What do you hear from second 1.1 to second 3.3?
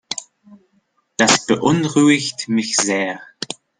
Das beunruhigt mich sehr.